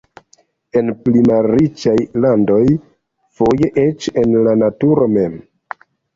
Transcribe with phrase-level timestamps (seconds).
[0.79, 1.93] En pli malriĉaj
[2.23, 2.63] landoj
[3.41, 5.39] foje eĉ ene de la naturo mem.